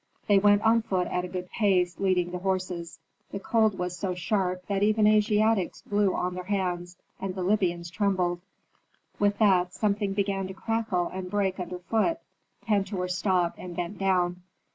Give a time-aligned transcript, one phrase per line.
[0.25, 2.97] They went on foot at a good pace, leading the horses.
[3.29, 7.91] The cold was so sharp, that even Asiatics blew on their hands, and the Libyans
[7.91, 8.41] trembled.
[9.19, 12.17] With that, something began to crackle and break underfoot.
[12.65, 14.41] Pentuer stopped, and bent down.